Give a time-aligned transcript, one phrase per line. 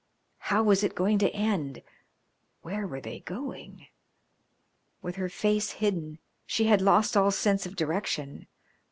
[0.39, 1.83] How was it going to end?
[2.63, 3.85] Where were they going?
[5.03, 8.47] With her face hidden she had lost all sense of direction.